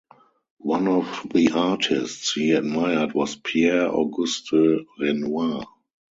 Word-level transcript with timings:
One 0.57 0.87
of 0.87 1.27
the 1.31 1.51
artists 1.53 2.33
he 2.33 2.53
admired 2.53 3.13
was 3.13 3.35
Pierre-Auguste 3.35 4.51
Renoir. 4.99 5.67